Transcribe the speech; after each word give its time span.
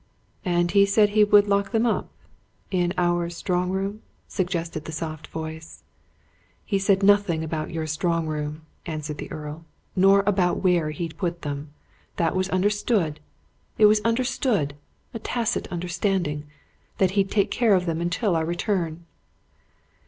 "And 0.45 0.71
he 0.71 0.83
said 0.87 1.09
he 1.09 1.23
would 1.23 1.47
lock 1.47 1.69
them 1.71 1.85
up? 1.85 2.09
in 2.71 2.91
our 2.97 3.29
strong 3.29 3.69
room?" 3.69 4.01
suggested 4.27 4.85
the 4.85 4.91
soft 4.91 5.27
voice. 5.27 5.83
"He 6.65 6.79
said 6.79 7.03
nothing 7.03 7.43
about 7.43 7.69
your 7.69 7.85
strong 7.85 8.25
room," 8.25 8.61
answered 8.87 9.19
the 9.19 9.31
Earl. 9.31 9.63
"Nor 9.95 10.23
about 10.25 10.63
where 10.63 10.89
he'd 10.89 11.19
put 11.19 11.43
them. 11.43 11.69
That 12.15 12.35
was 12.35 12.49
understood. 12.49 13.19
It 13.77 13.85
was 13.85 14.01
understood 14.01 14.73
a 15.13 15.19
tacit 15.19 15.67
understanding 15.67 16.47
that 16.97 17.11
he'd 17.11 17.29
take 17.29 17.51
care 17.51 17.75
of 17.75 17.85
them 17.85 18.01
until 18.01 18.35
our 18.35 18.43
return." 18.43 19.05